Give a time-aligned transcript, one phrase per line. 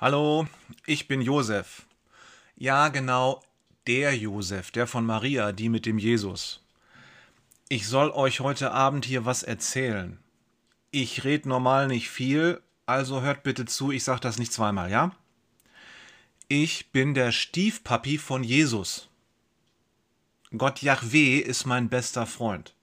[0.00, 0.46] Hallo,
[0.86, 1.84] ich bin Josef.
[2.56, 3.42] Ja, genau,
[3.86, 6.64] der Josef, der von Maria, die mit dem Jesus.
[7.68, 10.18] Ich soll euch heute Abend hier was erzählen.
[10.90, 15.14] Ich red normal nicht viel, also hört bitte zu, ich sag das nicht zweimal, ja?
[16.48, 19.10] Ich bin der Stiefpapi von Jesus.
[20.56, 22.74] Gott Yahweh ist mein bester Freund.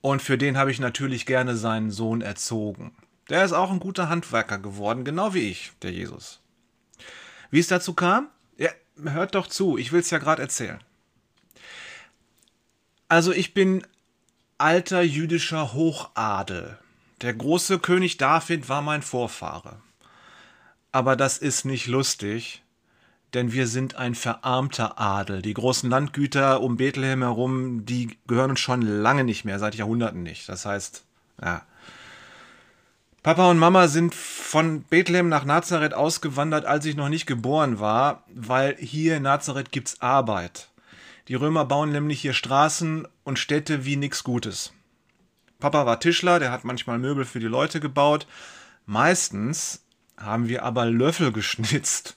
[0.00, 2.90] Und für den habe ich natürlich gerne seinen Sohn erzogen.
[3.30, 6.40] Der ist auch ein guter Handwerker geworden, genau wie ich, der Jesus.
[7.50, 8.28] Wie es dazu kam?
[8.58, 8.70] Ja,
[9.02, 10.80] hört doch zu, ich will es ja gerade erzählen.
[13.08, 13.86] Also ich bin
[14.58, 16.78] alter jüdischer Hochadel.
[17.22, 19.80] Der große König David war mein Vorfahre.
[20.92, 22.62] Aber das ist nicht lustig,
[23.32, 25.40] denn wir sind ein verarmter Adel.
[25.40, 30.24] Die großen Landgüter um Bethlehem herum, die gehören uns schon lange nicht mehr, seit Jahrhunderten
[30.24, 30.48] nicht.
[30.48, 31.04] Das heißt,
[31.40, 31.62] ja.
[33.22, 38.24] Papa und Mama sind von Bethlehem nach Nazareth ausgewandert, als ich noch nicht geboren war,
[38.34, 40.70] weil hier in Nazareth gibt's Arbeit.
[41.28, 44.72] Die Römer bauen nämlich hier Straßen und Städte wie nix Gutes.
[45.58, 48.26] Papa war Tischler, der hat manchmal Möbel für die Leute gebaut.
[48.86, 49.84] Meistens
[50.16, 52.16] haben wir aber Löffel geschnitzt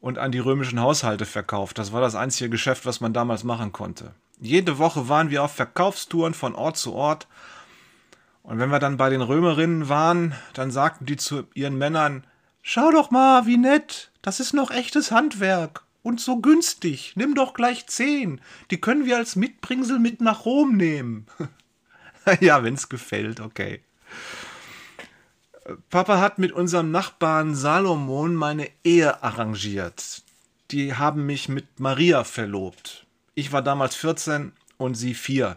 [0.00, 1.78] und an die römischen Haushalte verkauft.
[1.78, 4.12] Das war das einzige Geschäft, was man damals machen konnte.
[4.40, 7.28] Jede Woche waren wir auf Verkaufstouren von Ort zu Ort.
[8.42, 12.24] Und wenn wir dann bei den Römerinnen waren, dann sagten die zu ihren Männern,
[12.62, 17.54] Schau doch mal, wie nett, das ist noch echtes Handwerk und so günstig, nimm doch
[17.54, 18.40] gleich zehn,
[18.70, 21.26] die können wir als Mitbringsel mit nach Rom nehmen.
[22.40, 23.82] ja, wenn's gefällt, okay.
[25.90, 30.22] Papa hat mit unserem Nachbarn Salomon meine Ehe arrangiert.
[30.70, 33.06] Die haben mich mit Maria verlobt.
[33.34, 35.56] Ich war damals 14 und sie 4.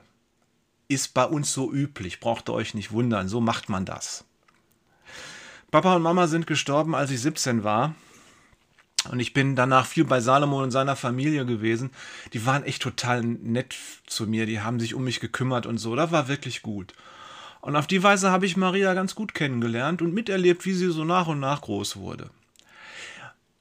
[0.88, 4.26] Ist bei uns so üblich, braucht ihr euch nicht wundern, so macht man das.
[5.72, 7.96] Papa und Mama sind gestorben, als ich 17 war.
[9.12, 11.92] Und ich bin danach viel bei Salomon und seiner Familie gewesen.
[12.34, 13.76] Die waren echt total nett
[14.08, 15.96] zu mir, die haben sich um mich gekümmert und so.
[15.96, 16.94] Das war wirklich gut.
[17.62, 21.04] Und auf die Weise habe ich Maria ganz gut kennengelernt und miterlebt, wie sie so
[21.04, 22.30] nach und nach groß wurde.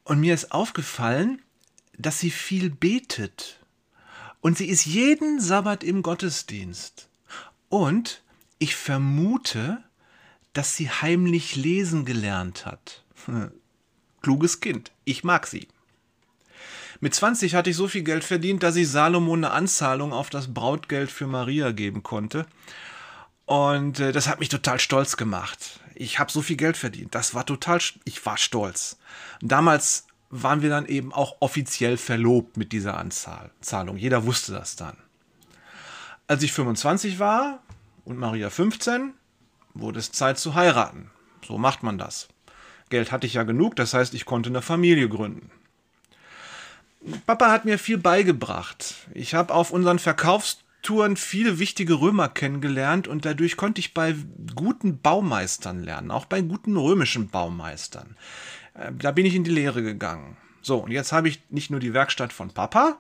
[0.04, 1.40] Und mir ist aufgefallen,
[1.96, 3.58] dass sie viel betet.
[4.40, 7.08] Und sie ist jeden Sabbat im Gottesdienst.
[7.74, 8.22] Und
[8.60, 9.82] ich vermute,
[10.52, 13.02] dass sie heimlich lesen gelernt hat.
[14.22, 14.92] Kluges Kind.
[15.04, 15.66] Ich mag sie.
[17.00, 20.54] Mit 20 hatte ich so viel Geld verdient, dass ich Salomon eine Anzahlung auf das
[20.54, 22.46] Brautgeld für Maria geben konnte.
[23.44, 25.80] Und äh, das hat mich total stolz gemacht.
[25.96, 27.12] Ich habe so viel Geld verdient.
[27.16, 28.98] Das war total, ich war stolz.
[29.40, 33.96] Damals waren wir dann eben auch offiziell verlobt mit dieser Anzahlung.
[33.96, 34.96] Jeder wusste das dann.
[36.26, 37.60] Als ich 25 war
[38.04, 39.12] und Maria 15,
[39.74, 41.10] wurde es Zeit zu heiraten.
[41.46, 42.28] So macht man das.
[42.88, 45.50] Geld hatte ich ja genug, das heißt, ich konnte eine Familie gründen.
[47.26, 48.94] Papa hat mir viel beigebracht.
[49.12, 54.14] Ich habe auf unseren Verkaufs Touren viele wichtige Römer kennengelernt und dadurch konnte ich bei
[54.54, 58.16] guten Baumeistern lernen, auch bei guten römischen Baumeistern.
[58.74, 60.36] Äh, da bin ich in die Lehre gegangen.
[60.62, 62.98] So, und jetzt habe ich nicht nur die Werkstatt von Papa,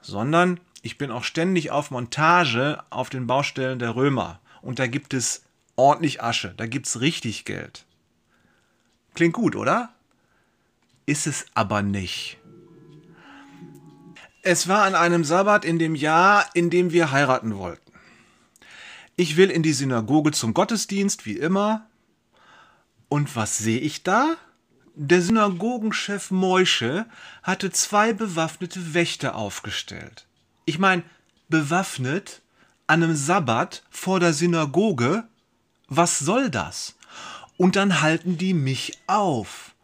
[0.00, 4.40] sondern ich bin auch ständig auf Montage auf den Baustellen der Römer.
[4.60, 5.44] Und da gibt es
[5.76, 7.84] ordentlich Asche, da gibt es richtig Geld.
[9.14, 9.90] Klingt gut, oder?
[11.06, 12.38] Ist es aber nicht.
[14.42, 17.92] Es war an einem Sabbat in dem Jahr, in dem wir heiraten wollten.
[19.14, 21.86] Ich will in die Synagoge zum Gottesdienst, wie immer.
[23.08, 24.36] Und was sehe ich da?
[24.94, 27.06] Der Synagogenchef Moische
[27.42, 30.26] hatte zwei bewaffnete Wächter aufgestellt.
[30.64, 31.02] Ich meine,
[31.48, 32.42] bewaffnet
[32.86, 35.24] an einem Sabbat vor der Synagoge?
[35.88, 36.96] Was soll das?
[37.56, 39.74] Und dann halten die mich auf.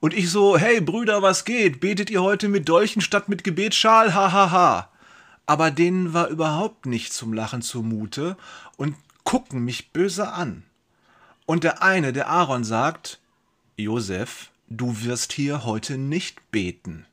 [0.00, 1.80] Und ich so, hey Brüder, was geht?
[1.80, 4.14] Betet ihr heute mit Dolchen statt mit Gebetsschal?
[4.14, 4.50] Hahaha.
[4.50, 4.88] Ha, ha.
[5.48, 8.36] Aber denen war überhaupt nicht zum Lachen zumute
[8.76, 10.62] und gucken mich böse an.
[11.46, 13.18] Und der eine, der Aaron, sagt,
[13.76, 17.06] Josef, du wirst hier heute nicht beten.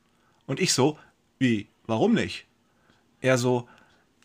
[0.48, 1.00] Und ich so,
[1.40, 2.46] wie, warum nicht?
[3.26, 3.68] Er so,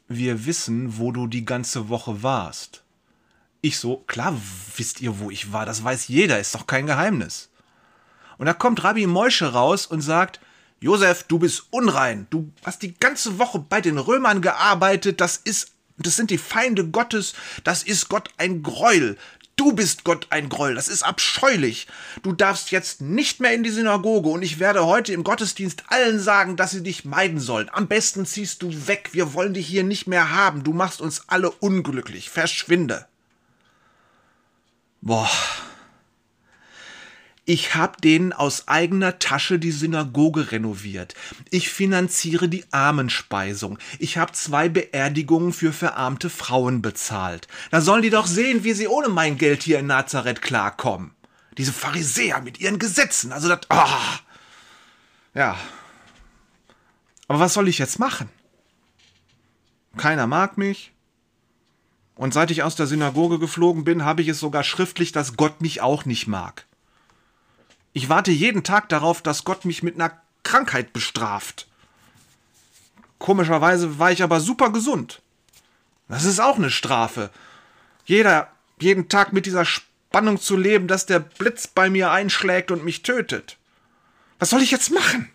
[0.09, 2.83] wir wissen, wo du die ganze Woche warst.
[3.63, 4.39] Ich so, klar
[4.77, 7.49] wisst ihr, wo ich war, das weiß jeder, ist doch kein Geheimnis.
[8.37, 10.39] Und da kommt Rabbi Moische raus und sagt,
[10.81, 12.27] Josef, du bist unrein.
[12.29, 15.23] Du hast die ganze Woche bei den Römern gearbeitet.
[15.23, 17.33] Das ist, das sind die Feinde Gottes.
[17.65, 19.17] Das ist Gott ein Gräuel.
[19.61, 20.75] Du bist Gott ein Gräuel.
[20.75, 21.87] Das ist abscheulich.
[22.23, 26.19] Du darfst jetzt nicht mehr in die Synagoge und ich werde heute im Gottesdienst allen
[26.19, 27.69] sagen, dass sie dich meiden sollen.
[27.71, 29.11] Am besten ziehst du weg.
[29.13, 30.65] Wir wollen dich hier nicht mehr haben.
[30.65, 32.31] Du machst uns alle unglücklich.
[32.31, 33.07] Verschwinde.
[35.03, 35.29] Boah.
[37.45, 41.15] Ich habe denen aus eigener Tasche die Synagoge renoviert.
[41.51, 43.79] Ich finanziere die Armenspeisung.
[43.99, 47.49] Ich habe zwei Beerdigungen für verarmte Frauen bezahlt.
[47.71, 51.13] Da sollen die doch sehen, wie sie ohne mein Geld hier in Nazareth klarkommen.
[51.59, 53.33] Diese Pharisäer mit ihren Gesetzen.
[53.33, 53.61] Also das.
[53.71, 54.19] Oh.
[55.35, 55.57] Ja.
[57.27, 58.29] Aber was soll ich jetzt machen?
[59.97, 60.93] Keiner mag mich.
[62.15, 65.63] Und seit ich aus der Synagoge geflogen bin, habe ich es sogar schriftlich, dass Gott
[65.63, 66.67] mich auch nicht mag.
[67.93, 71.67] Ich warte jeden Tag darauf, dass Gott mich mit einer Krankheit bestraft.
[73.19, 75.21] Komischerweise war ich aber super gesund.
[76.09, 77.31] Das ist auch eine Strafe.
[78.05, 78.51] Jeder,
[78.81, 83.03] jeden Tag mit dieser Spannung zu leben, dass der Blitz bei mir einschlägt und mich
[83.03, 83.59] tötet.
[84.39, 85.31] Was soll ich jetzt machen?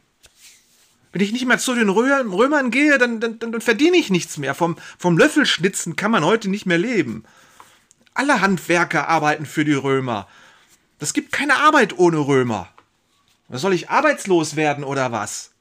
[1.11, 4.53] Wenn ich nicht mehr zu den Römern gehe, dann, dann, dann verdiene ich nichts mehr.
[4.53, 7.23] Vom, vom Löffelschnitzen kann man heute nicht mehr leben.
[8.13, 10.27] Alle Handwerker arbeiten für die Römer.
[10.99, 12.69] Es gibt keine Arbeit ohne Römer.
[13.47, 15.51] Was soll ich arbeitslos werden oder was?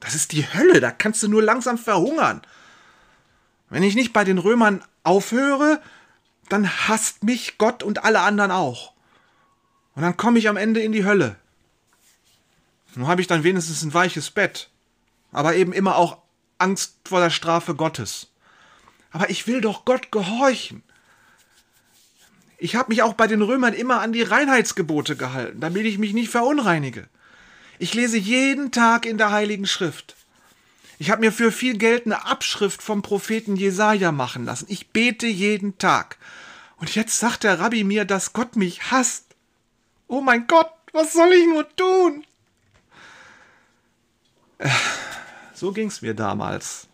[0.00, 2.42] Das ist die Hölle, da kannst du nur langsam verhungern.
[3.68, 5.80] Wenn ich nicht bei den Römern aufhöre,
[6.48, 8.92] dann hasst mich Gott und alle anderen auch.
[9.94, 11.36] Und dann komme ich am Ende in die Hölle.
[12.94, 14.70] Nun habe ich dann wenigstens ein weiches Bett,
[15.30, 16.18] aber eben immer auch
[16.58, 18.28] Angst vor der Strafe Gottes.
[19.12, 20.82] Aber ich will doch Gott gehorchen.
[22.62, 26.12] Ich habe mich auch bei den Römern immer an die Reinheitsgebote gehalten, damit ich mich
[26.12, 27.08] nicht verunreinige.
[27.78, 30.14] Ich lese jeden Tag in der Heiligen Schrift.
[30.98, 34.66] Ich habe mir für viel Geld eine Abschrift vom Propheten Jesaja machen lassen.
[34.68, 36.18] Ich bete jeden Tag.
[36.76, 39.24] Und jetzt sagt der Rabbi mir, dass Gott mich hasst.
[40.06, 42.26] Oh mein Gott, was soll ich nur tun?
[44.58, 44.68] Äh,
[45.54, 46.88] so ging's mir damals,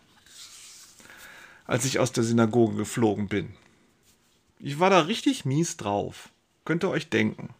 [1.65, 3.53] als ich aus der Synagoge geflogen bin.
[4.59, 6.29] Ich war da richtig mies drauf.
[6.65, 7.53] Könnt ihr euch denken.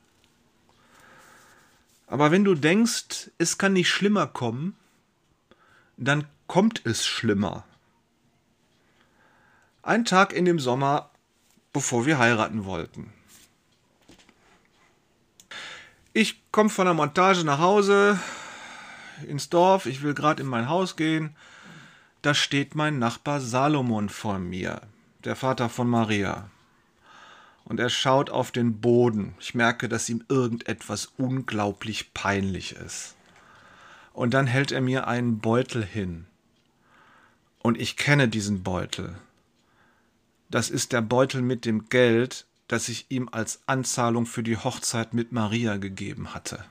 [2.07, 4.75] Aber wenn du denkst, es kann nicht schlimmer kommen,
[5.97, 7.65] dann kommt es schlimmer.
[9.83, 11.09] Ein Tag in dem Sommer,
[11.73, 13.13] bevor wir heiraten wollten.
[16.13, 18.19] Ich komme von der Montage nach Hause
[19.27, 21.35] ins Dorf, ich will gerade in mein Haus gehen.
[22.21, 24.81] Da steht mein Nachbar Salomon vor mir,
[25.23, 26.49] der Vater von Maria
[27.67, 29.35] und er schaut auf den Boden.
[29.39, 33.15] Ich merke, dass ihm irgendetwas unglaublich peinlich ist.
[34.13, 36.25] Und dann hält er mir einen Beutel hin.
[37.59, 39.15] Und ich kenne diesen Beutel.
[40.49, 45.13] Das ist der Beutel mit dem Geld, das ich ihm als Anzahlung für die Hochzeit
[45.13, 46.63] mit Maria gegeben hatte.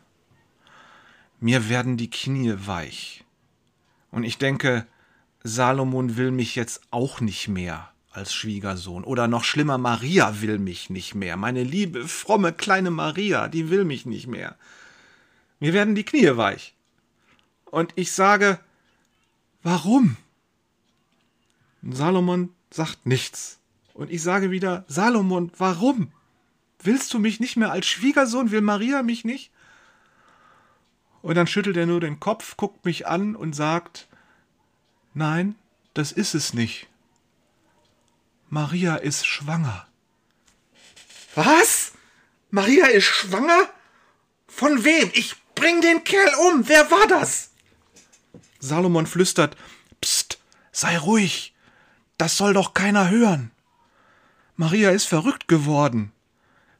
[1.40, 3.22] Mir werden die Knie weich.
[4.10, 4.86] Und ich denke,
[5.42, 9.04] Salomon will mich jetzt auch nicht mehr als Schwiegersohn.
[9.04, 11.36] Oder noch schlimmer, Maria will mich nicht mehr.
[11.36, 14.56] Meine liebe, fromme kleine Maria, die will mich nicht mehr.
[15.60, 16.74] Mir werden die Knie weich.
[17.66, 18.58] Und ich sage,
[19.62, 20.16] warum?
[21.82, 23.58] Und Salomon sagt nichts.
[23.94, 26.12] Und ich sage wieder, Salomon, warum?
[26.82, 28.50] Willst du mich nicht mehr als Schwiegersohn?
[28.50, 29.50] Will Maria mich nicht?
[31.22, 34.06] Und dann schüttelt er nur den Kopf, guckt mich an und sagt,
[35.14, 35.56] nein,
[35.94, 36.86] das ist es nicht.
[38.48, 39.86] Maria ist schwanger.
[41.34, 41.92] Was?
[42.50, 43.68] Maria ist schwanger?
[44.46, 45.10] Von wem?
[45.14, 46.68] Ich bring den Kerl um.
[46.68, 47.50] Wer war das?
[48.58, 49.56] Salomon flüstert.
[50.00, 50.38] Psst,
[50.72, 51.54] sei ruhig.
[52.18, 53.50] Das soll doch keiner hören.
[54.56, 56.12] Maria ist verrückt geworden.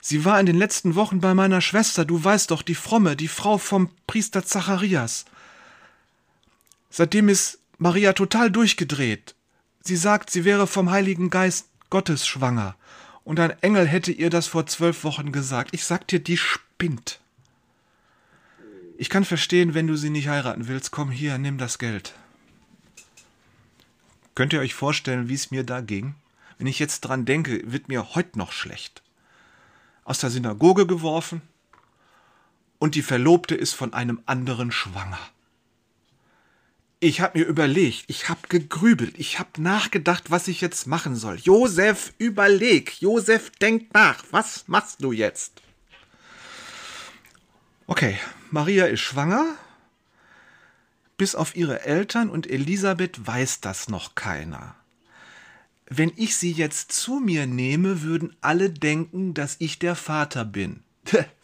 [0.00, 3.28] Sie war in den letzten Wochen bei meiner Schwester, du weißt doch, die Fromme, die
[3.28, 5.26] Frau vom Priester Zacharias.
[6.90, 9.35] Seitdem ist Maria total durchgedreht.
[9.86, 12.74] Sie sagt, sie wäre vom Heiligen Geist Gottes schwanger.
[13.22, 15.70] Und ein Engel hätte ihr das vor zwölf Wochen gesagt.
[15.72, 17.20] Ich sag dir, die spinnt.
[18.98, 20.90] Ich kann verstehen, wenn du sie nicht heiraten willst.
[20.90, 22.14] Komm hier, nimm das Geld.
[24.34, 26.16] Könnt ihr euch vorstellen, wie es mir da ging?
[26.58, 29.02] Wenn ich jetzt dran denke, wird mir heute noch schlecht.
[30.04, 31.42] Aus der Synagoge geworfen
[32.78, 35.20] und die Verlobte ist von einem anderen schwanger.
[37.06, 41.36] Ich habe mir überlegt, ich habe gegrübelt, ich habe nachgedacht, was ich jetzt machen soll.
[41.36, 45.62] Josef, überleg, Josef, denk nach, was machst du jetzt?
[47.86, 48.18] Okay,
[48.50, 49.54] Maria ist schwanger.
[51.16, 54.74] Bis auf ihre Eltern und Elisabeth weiß das noch keiner.
[55.88, 60.82] Wenn ich sie jetzt zu mir nehme, würden alle denken, dass ich der Vater bin.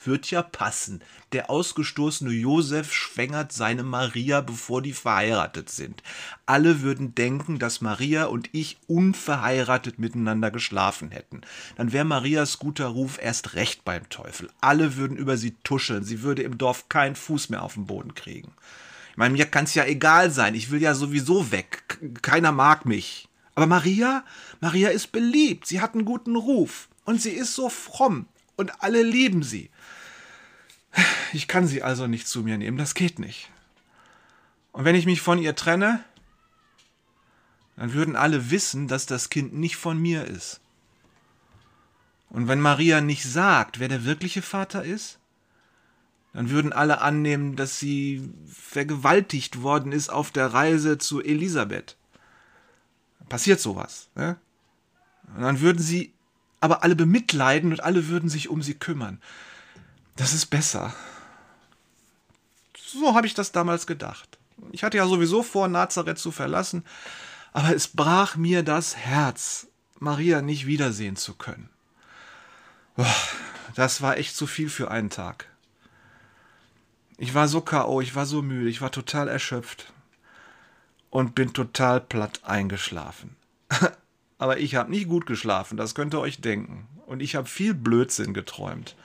[0.04, 1.02] Wird ja passen.
[1.32, 6.02] Der ausgestoßene Josef schwängert seine Maria, bevor die verheiratet sind.
[6.46, 11.42] Alle würden denken, dass Maria und ich unverheiratet miteinander geschlafen hätten.
[11.76, 14.50] Dann wäre Marias guter Ruf erst recht beim Teufel.
[14.60, 16.04] Alle würden über sie tuscheln.
[16.04, 18.52] Sie würde im Dorf keinen Fuß mehr auf den Boden kriegen.
[19.10, 20.54] Ich meine, mir kann es ja egal sein.
[20.54, 21.98] Ich will ja sowieso weg.
[22.22, 23.28] Keiner mag mich.
[23.54, 24.24] Aber Maria,
[24.60, 25.66] Maria ist beliebt.
[25.66, 26.88] Sie hat einen guten Ruf.
[27.04, 28.26] Und sie ist so fromm
[28.56, 29.70] und alle lieben sie.
[31.32, 33.50] Ich kann sie also nicht zu mir nehmen, das geht nicht.
[34.72, 36.04] Und wenn ich mich von ihr trenne,
[37.76, 40.60] dann würden alle wissen, dass das Kind nicht von mir ist.
[42.28, 45.18] Und wenn Maria nicht sagt, wer der wirkliche Vater ist,
[46.32, 51.96] dann würden alle annehmen, dass sie vergewaltigt worden ist auf der Reise zu Elisabeth.
[53.28, 54.08] Passiert sowas.
[54.14, 54.36] Ne?
[55.34, 56.12] Und dann würden sie
[56.62, 59.20] aber alle bemitleiden und alle würden sich um sie kümmern.
[60.14, 60.94] Das ist besser.
[62.76, 64.38] So habe ich das damals gedacht.
[64.70, 66.84] Ich hatte ja sowieso vor, Nazareth zu verlassen,
[67.52, 69.66] aber es brach mir das Herz,
[69.98, 71.68] Maria nicht wiedersehen zu können.
[73.74, 75.48] Das war echt zu viel für einen Tag.
[77.18, 79.92] Ich war so K.O., ich war so müde, ich war total erschöpft
[81.10, 83.34] und bin total platt eingeschlafen.
[84.42, 86.88] aber ich habe nicht gut geschlafen, das könnt ihr euch denken.
[87.06, 88.96] Und ich habe viel Blödsinn geträumt.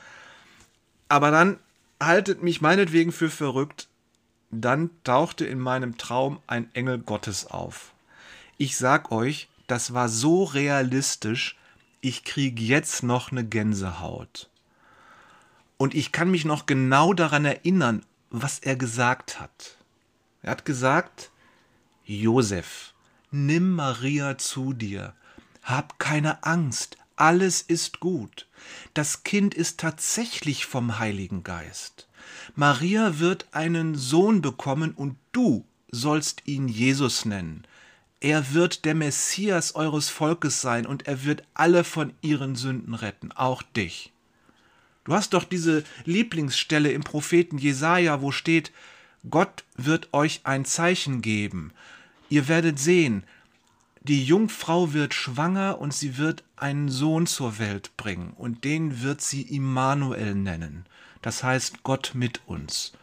[1.09, 1.59] Aber dann
[2.01, 3.87] haltet mich meinetwegen für verrückt,
[4.49, 7.93] dann tauchte in meinem Traum ein Engel Gottes auf.
[8.57, 11.55] Ich sag euch, das war so realistisch,
[12.01, 14.49] ich krieg jetzt noch eine Gänsehaut.
[15.77, 19.77] Und ich kann mich noch genau daran erinnern, was er gesagt hat.
[20.41, 21.29] Er hat gesagt,
[22.05, 22.95] Josef,
[23.29, 25.13] nimm Maria zu dir,
[25.67, 28.47] hab keine Angst, alles ist gut.
[28.93, 32.07] Das Kind ist tatsächlich vom Heiligen Geist.
[32.55, 37.65] Maria wird einen Sohn bekommen und du sollst ihn Jesus nennen.
[38.19, 43.31] Er wird der Messias eures Volkes sein und er wird alle von ihren Sünden retten,
[43.31, 44.11] auch dich.
[45.03, 48.71] Du hast doch diese Lieblingsstelle im Propheten Jesaja, wo steht:
[49.29, 51.71] Gott wird euch ein Zeichen geben.
[52.29, 53.23] Ihr werdet sehen,
[54.07, 59.21] die Jungfrau wird schwanger und sie wird einen Sohn zur Welt bringen und den wird
[59.21, 60.85] sie Immanuel nennen.
[61.21, 62.93] Das heißt Gott mit uns.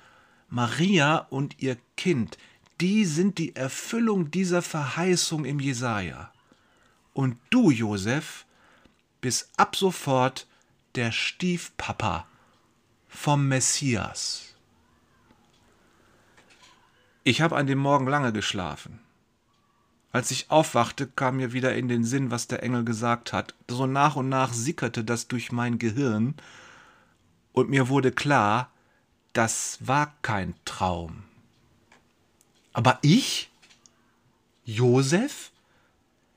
[0.49, 2.39] Maria und ihr Kind,
[2.81, 6.33] die sind die Erfüllung dieser Verheißung im Jesaja.
[7.13, 8.47] Und du, Josef,
[9.21, 10.47] bist ab sofort
[10.95, 12.27] der Stiefpapa
[13.09, 14.55] vom Messias.
[17.25, 19.04] Ich habe an dem Morgen lange geschlafen.
[20.15, 23.53] Als ich aufwachte, kam mir wieder in den Sinn, was der Engel gesagt hat.
[23.69, 26.37] So nach und nach sickerte das durch mein Gehirn,
[27.53, 28.71] und mir wurde klar,
[29.33, 31.25] das war kein Traum.
[32.73, 33.51] Aber ich?
[34.65, 35.51] Josef?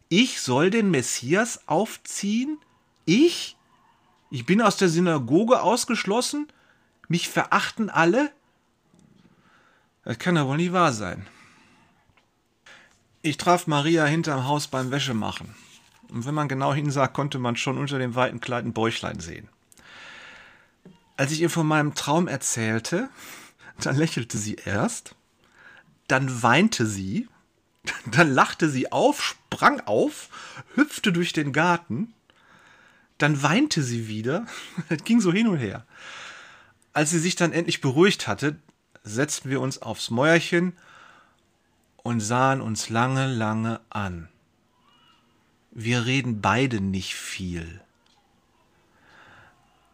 [0.10, 2.58] Ich soll den Messias aufziehen?
[3.06, 3.58] Ich?
[4.32, 6.48] Ich bin aus der Synagoge ausgeschlossen?
[7.10, 8.32] Mich verachten alle?
[10.04, 11.28] Das kann ja wohl nicht wahr sein.
[13.28, 15.54] Ich traf Maria hinterm Haus beim Wäschemachen.
[16.08, 19.50] Und wenn man genau hinsah, konnte man schon unter dem weiten Kleid ein Bäuchlein sehen.
[21.18, 23.10] Als ich ihr von meinem Traum erzählte,
[23.82, 25.14] dann lächelte sie erst,
[26.08, 27.28] dann weinte sie,
[28.06, 30.30] dann lachte sie auf, sprang auf,
[30.76, 32.14] hüpfte durch den Garten,
[33.18, 34.46] dann weinte sie wieder,
[34.88, 35.86] es ging so hin und her.
[36.94, 38.58] Als sie sich dann endlich beruhigt hatte,
[39.04, 40.78] setzten wir uns aufs Mäuerchen
[42.08, 44.30] und sahen uns lange, lange an.
[45.72, 47.82] Wir reden beide nicht viel.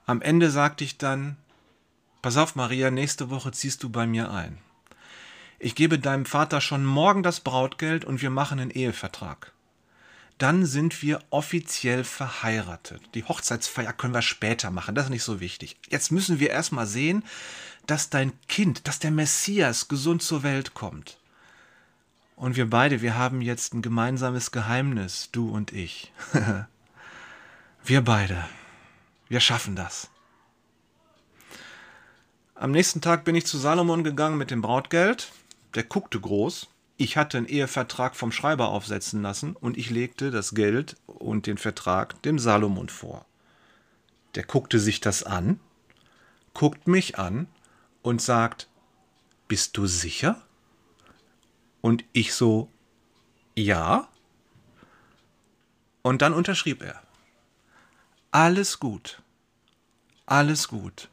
[0.05, 1.37] Am Ende sagte ich dann,
[2.21, 4.59] Pass auf, Maria, nächste Woche ziehst du bei mir ein.
[5.57, 9.51] Ich gebe deinem Vater schon morgen das Brautgeld und wir machen einen Ehevertrag.
[10.37, 13.01] Dann sind wir offiziell verheiratet.
[13.15, 15.77] Die Hochzeitsfeier können wir später machen, das ist nicht so wichtig.
[15.89, 17.23] Jetzt müssen wir erstmal sehen,
[17.87, 21.17] dass dein Kind, dass der Messias gesund zur Welt kommt.
[22.35, 26.11] Und wir beide, wir haben jetzt ein gemeinsames Geheimnis, du und ich.
[27.85, 28.43] wir beide.
[29.29, 30.09] Wir schaffen das.
[32.55, 35.31] Am nächsten Tag bin ich zu Salomon gegangen mit dem Brautgeld.
[35.75, 36.67] Der guckte groß.
[36.97, 41.57] Ich hatte einen Ehevertrag vom Schreiber aufsetzen lassen und ich legte das Geld und den
[41.57, 43.25] Vertrag dem Salomon vor.
[44.35, 45.59] Der guckte sich das an,
[46.53, 47.47] guckt mich an
[48.01, 48.67] und sagt,
[49.47, 50.41] Bist du sicher?
[51.83, 52.69] Und ich so,
[53.55, 54.07] ja.
[56.01, 57.03] Und dann unterschrieb er.
[58.31, 59.21] Alles gut.
[60.25, 61.09] Alles gut.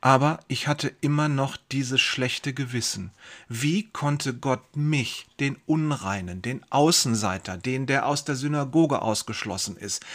[0.00, 3.10] Aber ich hatte immer noch dieses schlechte Gewissen.
[3.50, 10.06] Wie konnte Gott mich, den Unreinen, den Außenseiter, den, der aus der Synagoge ausgeschlossen ist,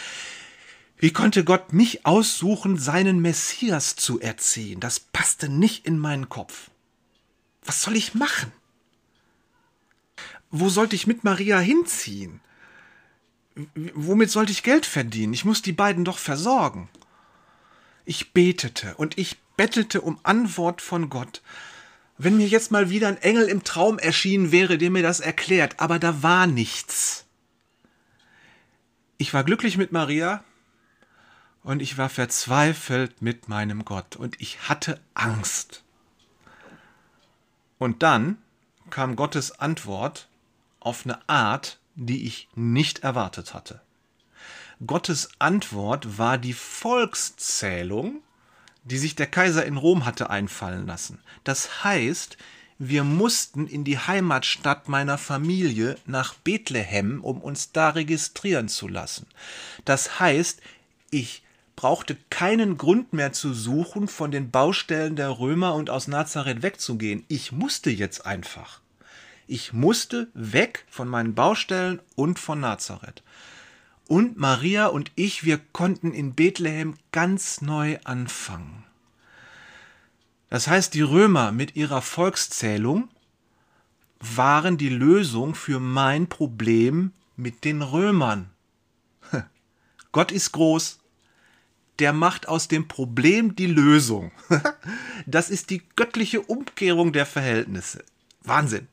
[0.96, 4.80] wie konnte Gott mich aussuchen, seinen Messias zu erziehen?
[4.80, 6.70] Das passte nicht in meinen Kopf.
[7.64, 8.50] Was soll ich machen?
[10.52, 12.40] Wo sollte ich mit Maria hinziehen?
[13.94, 15.32] Womit sollte ich Geld verdienen?
[15.32, 16.90] Ich muss die beiden doch versorgen.
[18.04, 21.40] Ich betete und ich bettelte um Antwort von Gott.
[22.18, 25.80] Wenn mir jetzt mal wieder ein Engel im Traum erschienen wäre, der mir das erklärt,
[25.80, 27.24] aber da war nichts.
[29.16, 30.44] Ich war glücklich mit Maria
[31.62, 35.82] und ich war verzweifelt mit meinem Gott und ich hatte Angst.
[37.78, 38.36] Und dann
[38.90, 40.28] kam Gottes Antwort
[40.82, 43.80] auf eine Art, die ich nicht erwartet hatte.
[44.84, 48.22] Gottes Antwort war die Volkszählung
[48.84, 51.20] die sich der Kaiser in Rom hatte einfallen lassen.
[51.44, 52.36] Das heißt,
[52.78, 59.26] wir mussten in die Heimatstadt meiner Familie nach Bethlehem, um uns da registrieren zu lassen.
[59.84, 60.60] Das heißt,
[61.10, 61.44] ich
[61.76, 67.24] brauchte keinen Grund mehr zu suchen, von den Baustellen der Römer und aus Nazareth wegzugehen.
[67.28, 68.81] Ich musste jetzt einfach.
[69.46, 73.22] Ich musste weg von meinen Baustellen und von Nazareth.
[74.08, 78.84] Und Maria und ich, wir konnten in Bethlehem ganz neu anfangen.
[80.50, 83.08] Das heißt, die Römer mit ihrer Volkszählung
[84.20, 88.50] waren die Lösung für mein Problem mit den Römern.
[90.12, 91.00] Gott ist groß.
[91.98, 94.30] Der macht aus dem Problem die Lösung.
[95.24, 98.04] Das ist die göttliche Umkehrung der Verhältnisse.
[98.42, 98.88] Wahnsinn.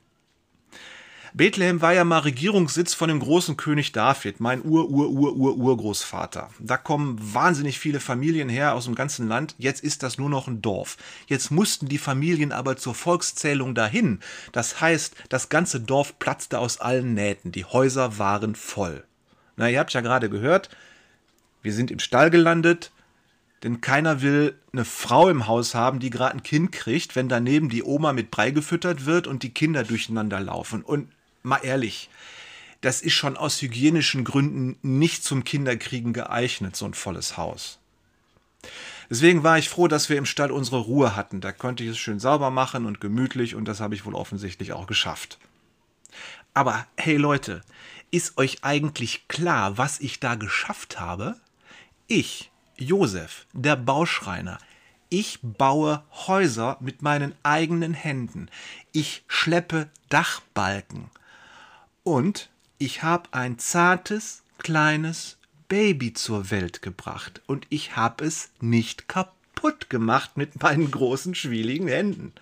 [1.32, 6.50] Bethlehem war ja mal Regierungssitz von dem großen König David, mein Ur-Ur-Ur-Ur-Urgroßvater.
[6.58, 9.54] Da kommen wahnsinnig viele Familien her aus dem ganzen Land.
[9.56, 10.96] Jetzt ist das nur noch ein Dorf.
[11.28, 14.18] Jetzt mussten die Familien aber zur Volkszählung dahin.
[14.50, 17.52] Das heißt, das ganze Dorf platzte aus allen Nähten.
[17.52, 19.04] Die Häuser waren voll.
[19.56, 20.68] Na, ihr habt ja gerade gehört,
[21.62, 22.90] wir sind im Stall gelandet,
[23.62, 27.68] denn keiner will eine Frau im Haus haben, die gerade ein Kind kriegt, wenn daneben
[27.68, 30.82] die Oma mit Brei gefüttert wird und die Kinder durcheinander laufen.
[30.82, 31.08] Und
[31.42, 32.08] mal ehrlich,
[32.80, 37.78] das ist schon aus hygienischen Gründen nicht zum Kinderkriegen geeignet, so ein volles Haus.
[39.10, 41.40] Deswegen war ich froh, dass wir im Stall unsere Ruhe hatten.
[41.40, 44.72] Da konnte ich es schön sauber machen und gemütlich und das habe ich wohl offensichtlich
[44.72, 45.38] auch geschafft.
[46.54, 47.62] Aber hey Leute,
[48.10, 51.36] ist euch eigentlich klar, was ich da geschafft habe?
[52.06, 54.58] Ich, Josef, der Bauschreiner,
[55.08, 58.48] ich baue Häuser mit meinen eigenen Händen.
[58.92, 61.10] Ich schleppe Dachbalken.
[62.10, 65.36] Und ich habe ein zartes, kleines
[65.68, 71.86] Baby zur Welt gebracht und ich habe es nicht kaputt gemacht mit meinen großen, schwieligen
[71.86, 72.32] Händen.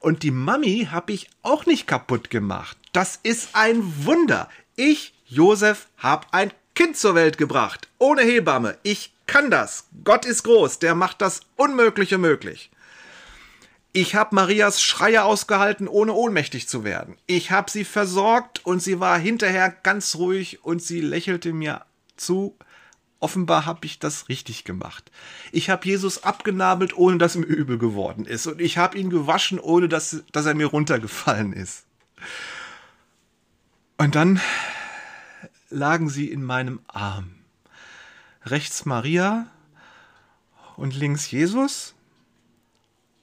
[0.00, 2.76] Und die Mami habe ich auch nicht kaputt gemacht.
[2.92, 4.48] Das ist ein Wunder.
[4.74, 7.86] Ich, Josef, habe ein Kind zur Welt gebracht.
[7.98, 8.78] Ohne Hebamme.
[8.82, 9.86] Ich kann das.
[10.02, 10.80] Gott ist groß.
[10.80, 12.68] Der macht das Unmögliche möglich.
[13.92, 17.16] Ich habe Marias Schreie ausgehalten, ohne ohnmächtig zu werden.
[17.26, 21.84] Ich habe sie versorgt und sie war hinterher ganz ruhig und sie lächelte mir
[22.16, 22.56] zu.
[23.20, 25.10] Offenbar habe ich das richtig gemacht.
[25.50, 28.46] Ich habe Jesus abgenabelt, ohne dass ihm übel geworden ist.
[28.46, 31.84] Und ich habe ihn gewaschen, ohne dass, dass er mir runtergefallen ist.
[33.96, 34.40] Und dann
[35.70, 37.34] lagen sie in meinem Arm.
[38.44, 39.48] Rechts Maria
[40.76, 41.94] und links Jesus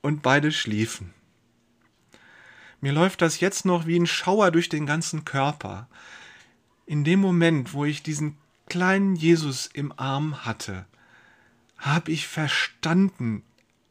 [0.05, 1.15] und beide schliefen.
[2.79, 5.87] Mir läuft das jetzt noch wie ein Schauer durch den ganzen Körper.
[6.85, 8.37] In dem Moment, wo ich diesen
[8.67, 10.85] kleinen Jesus im Arm hatte,
[11.77, 13.41] habe ich verstanden,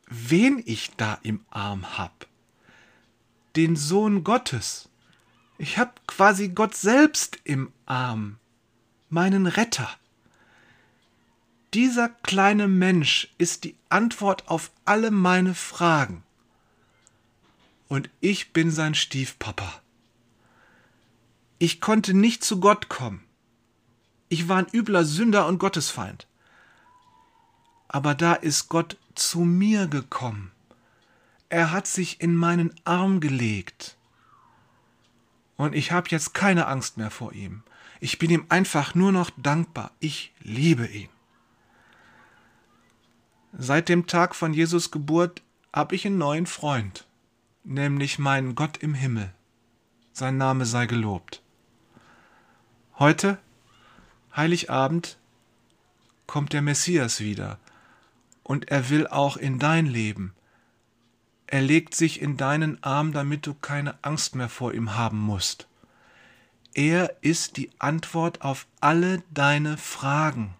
[0.09, 2.29] wen ich da im Arm hab.
[3.57, 4.89] Den Sohn Gottes.
[5.59, 8.37] Ich hab quasi Gott selbst im Arm,
[9.11, 9.91] meinen Retter.
[11.73, 16.23] Dieser kleine Mensch ist die Antwort auf alle meine Fragen.
[17.89, 19.81] Und ich bin sein Stiefpapa.
[21.59, 23.25] Ich konnte nicht zu Gott kommen.
[24.29, 26.27] Ich war ein übler Sünder und Gottesfeind.
[27.89, 30.51] Aber da ist Gott zu mir gekommen.
[31.49, 33.97] Er hat sich in meinen Arm gelegt.
[35.57, 37.63] Und ich habe jetzt keine Angst mehr vor ihm.
[38.01, 39.93] Ich bin ihm einfach nur noch dankbar.
[40.01, 41.14] Ich liebe ihn.
[43.57, 45.41] Seit dem Tag von Jesus Geburt
[45.73, 47.07] habe ich einen neuen Freund,
[47.63, 49.33] nämlich meinen Gott im Himmel.
[50.13, 51.41] Sein Name sei gelobt.
[52.99, 53.39] Heute,
[54.35, 55.19] Heiligabend,
[56.27, 57.59] kommt der Messias wieder
[58.43, 60.35] und er will auch in dein Leben
[61.47, 65.69] Er legt sich in deinen Arm, damit du keine Angst mehr vor ihm haben musst.
[66.73, 70.55] Er ist die Antwort auf alle deine Fragen.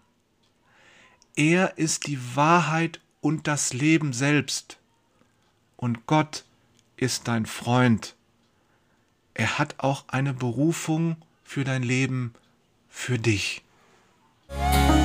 [1.35, 4.77] Er ist die Wahrheit und das Leben selbst.
[5.75, 6.45] Und Gott
[6.95, 8.15] ist dein Freund.
[9.33, 12.33] Er hat auch eine Berufung für dein Leben,
[12.89, 13.63] für dich.
[14.47, 15.04] Musik